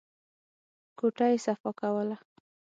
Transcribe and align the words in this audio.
کوټه 0.97 1.25
يې 1.31 1.37
صفا 1.45 1.69
کوله. 1.79 2.17